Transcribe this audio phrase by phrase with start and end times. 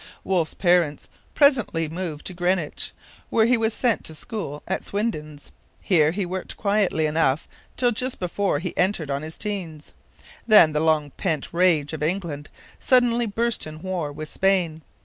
[0.23, 2.91] Wolfe's parents presently moved to Greenwich,
[3.29, 5.51] where he was sent to school at Swinden's.
[5.83, 9.93] Here he worked quietly enough till just before he entered on his 'teens.
[10.47, 14.81] Then the long pent rage of England suddenly burst in war with Spain.